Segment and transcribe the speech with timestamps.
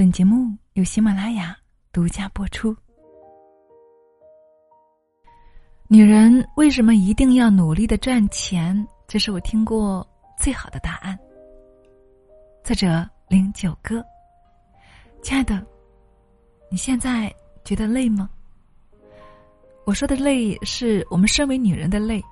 [0.00, 1.54] 本节目由喜马拉雅
[1.92, 2.74] 独家播出。
[5.88, 8.74] 女人为什么一定要努力的赚钱？
[9.06, 10.08] 这是我听过
[10.38, 11.18] 最好的答案。
[12.64, 14.02] 作者零九哥，
[15.20, 15.62] 亲爱的，
[16.70, 17.30] 你现在
[17.62, 18.30] 觉得累吗？
[19.84, 22.24] 我说的累，是我们身为女人的累。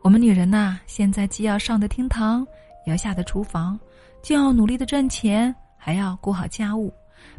[0.00, 2.40] 我们女人呐，现在既要上得厅堂，
[2.86, 3.78] 也要下得厨房，
[4.22, 6.92] 就要努力的赚钱，还要顾好家务。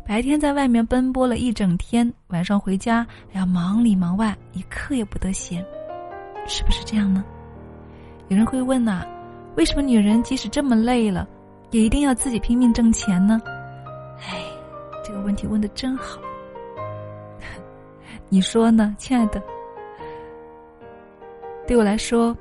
[0.05, 5.63] 白天在外面奔波了一整天，晚上回家还要忙里忙外，一刻也不得闲，
[6.47, 7.23] 是不是这样呢？
[8.29, 9.05] 有人会问呐，
[9.55, 11.27] 为什么女人即使这么累了，
[11.71, 13.39] 也一定要自己拼命挣钱呢？
[14.19, 14.43] 哎，
[15.03, 16.19] 这个问题问的真好。
[18.29, 19.41] 你说呢，亲爱的？
[21.67, 22.35] 对我来说，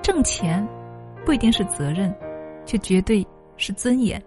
[0.00, 0.66] 挣钱
[1.24, 2.14] 不一定是责任，
[2.64, 3.26] 却绝对
[3.58, 4.22] 是尊严。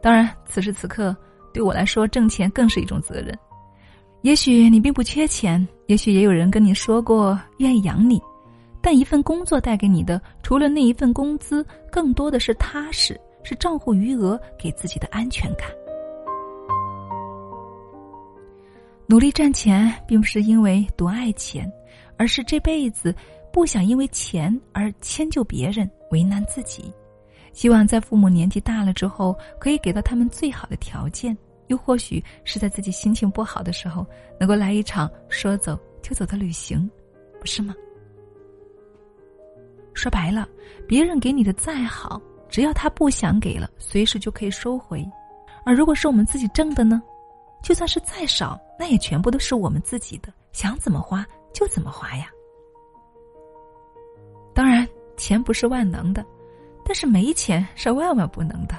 [0.00, 1.16] 当然，此时此刻
[1.52, 3.36] 对我来说，挣钱更是一种责任。
[4.22, 8.22] 也许你并不缺钱，也许也有人跟你说过愿意养你，
[8.80, 15.68] 但一份工作带给你的，除了那一份工资，更多的是踏实，是账户余额给自己的安全感。
[19.06, 21.70] 努力赚钱，并不是因为多爱钱，
[22.16, 23.14] 而是这辈子
[23.52, 26.90] 不想因为钱而迁就别人、为难自己。
[27.54, 31.34] 希望在父母年纪大了之后，可以给到他们最好的条件；
[31.68, 34.04] 又或许是在自己心情不好的时候，
[34.38, 36.90] 能够来一场说走就走的旅行，
[37.40, 37.74] 不是吗？
[39.94, 40.46] 说白了，
[40.88, 44.98] 别人给你的再好，只要他不想给了，随时就可以收回；
[45.64, 47.00] 而如果是我们自己挣的呢？
[47.62, 52.28] 就算是再少，那也全部都是我们自己的，想怎么花就怎么花呀。
[54.52, 56.26] 当然，钱不是万能的，
[56.94, 58.76] 但是没钱是万万不能的。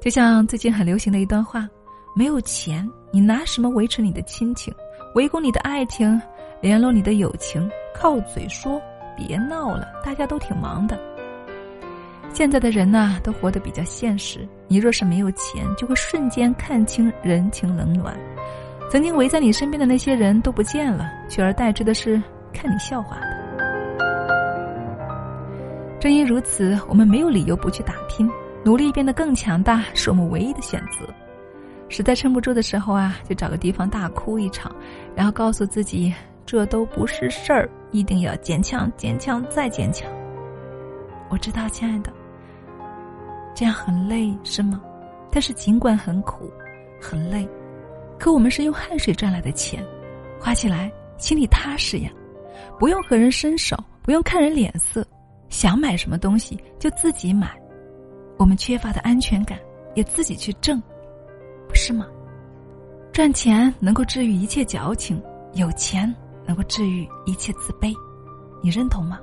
[0.00, 1.68] 就像最近很流行的一段话：
[2.14, 4.72] 没有钱，你拿什么维持你的亲情、
[5.16, 6.22] 维护你的爱情、
[6.60, 7.68] 联络你的友情？
[7.92, 8.80] 靠嘴说，
[9.16, 10.96] 别闹了，大家都挺忙的。
[12.32, 14.48] 现在的人呐，都活得比较现实。
[14.68, 18.16] 你若是没有钱，就会瞬间看清人情冷暖。
[18.88, 22.22] 曾经围在你身边的那些人都不见了，取而代之的是
[22.52, 23.33] 看你笑话的。
[26.04, 28.30] 正因如此，我们没有理由不去打拼，
[28.62, 31.08] 努力变得更强大，是我们唯一的选择。
[31.88, 34.70] 实在撑不住的时候啊，就找个地方大哭一场，
[35.16, 36.12] 然后告诉自己，
[36.44, 40.06] 这都不是事儿，一定要坚强，坚强再坚强。
[41.30, 42.12] 我知道，亲爱的。
[43.54, 44.82] 这样很累是吗？
[45.30, 46.52] 但是尽管很苦，
[47.00, 47.48] 很累，
[48.18, 49.82] 可我们是用汗水赚来的钱，
[50.38, 52.10] 花起来心里踏实呀，
[52.78, 55.02] 不用和人伸手，不用看人脸色，
[55.48, 57.50] 想买什么东西就自己买，
[58.38, 59.58] 我们缺乏的安全感
[59.94, 60.82] 也自己去挣，
[61.68, 62.06] 不是吗？
[63.12, 65.22] 赚钱能够治愈一切矫情，
[65.52, 66.12] 有钱
[66.46, 67.94] 能够治愈一切自卑，
[68.60, 69.20] 你认同吗？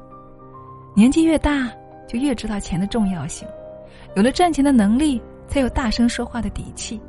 [0.96, 1.70] 年纪越大，
[2.08, 3.48] 就越知道钱的重要性。
[4.16, 7.00] 有了赚钱的能力，才有大声说话的底气。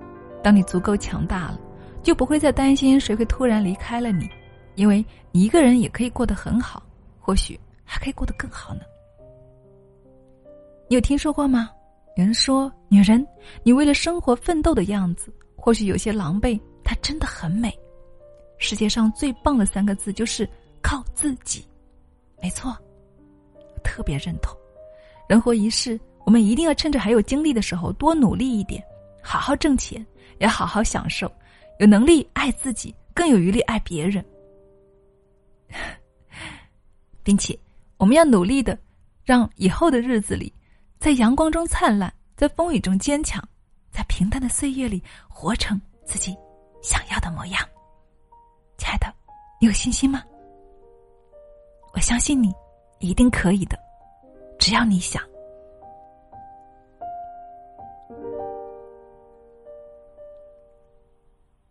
[0.42, 1.60] 当你足够强大了，
[2.02, 4.28] 就不会再担心谁会突然离开了你，
[4.74, 6.82] 因为你一个人也可以过得很好，
[7.20, 8.80] 或许还可以过得更好呢。
[10.92, 11.70] 你有听说过吗？
[12.18, 13.26] 有人说，女人，
[13.62, 17.74] 你为了生活奋斗的样子，或许有些狼狈，她真的很美。
[18.58, 20.46] 世界上最棒的三个字就是
[20.82, 21.66] 靠自己。
[22.42, 22.76] 没错，
[23.82, 24.54] 特别认同。
[25.30, 25.98] 人活一世。
[26.26, 28.84] 我们一定要趁着还有精力的时候多努力一点，
[29.22, 30.06] 好好挣钱，
[30.40, 31.26] 也好好享受，
[31.78, 34.22] 有能力爱自己，更有余力爱别人，
[37.24, 37.58] 并且
[37.96, 38.78] 我们要努力的，
[39.24, 40.52] 让以后的日子里，
[41.02, 43.42] 在阳光中灿烂，在风雨中坚强，
[43.90, 46.32] 在平淡的岁月里活成自己
[46.80, 47.60] 想要的模样。
[48.78, 49.12] 亲爱的，
[49.60, 50.22] 你有信心吗？
[51.92, 52.54] 我相信你
[53.00, 53.76] 一定可以的，
[54.60, 55.20] 只要你想。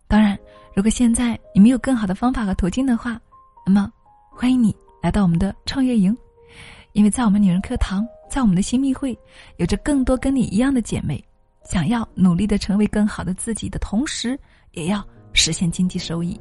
[0.10, 0.38] 当然
[0.76, 3.18] 如果现在你没有更好的方法和途径的话，
[3.66, 3.90] 那么
[4.30, 6.16] 欢迎你来到我们的创业营，
[6.92, 9.18] 因为在我们女人课堂，在我们的新密会，
[9.58, 11.22] 有着更多跟你一样的姐妹，
[11.66, 14.40] 想要努力的成为更好的自己的同时，
[14.72, 16.40] 也要实现经济收益，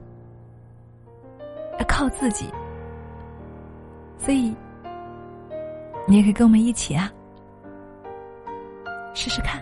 [1.81, 2.47] 要靠自己。
[4.17, 4.55] 所以，
[6.07, 7.11] 你也可以跟我们一起啊，
[9.13, 9.61] 试试看，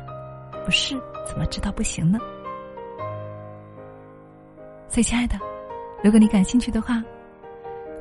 [0.67, 2.19] 不试怎么知道不行呢？
[4.87, 5.39] 所以，亲爱的，
[6.05, 7.03] 如果你感兴趣的话，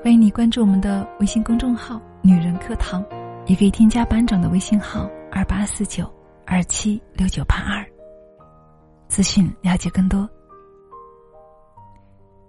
[0.04, 3.02] 欢迎你关注我们的微信公众号“女人课堂”，
[3.48, 6.06] 也可以添加班长的微信号：二八四九
[6.46, 7.86] 二七六九八二，
[9.08, 10.30] 资讯了解更多。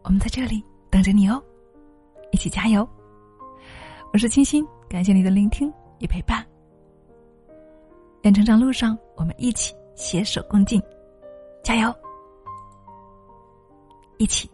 [0.02, 0.60] 我们在这里
[0.90, 1.40] 等着你哦，
[2.32, 2.86] 一起加油！
[4.12, 6.44] 我是清新，感谢你的聆听与陪伴。
[8.22, 10.82] 愿成长路上我们一起携手共进，
[11.62, 11.94] 加油！
[14.16, 14.50] 一起！